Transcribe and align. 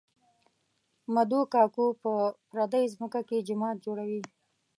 مدو 1.13 1.41
کاکو 1.53 1.85
په 2.01 2.11
پردۍ 2.49 2.85
ځمکه 2.93 3.21
کې 3.29 3.45
جومات 3.47 3.77
جوړوي 3.85 4.21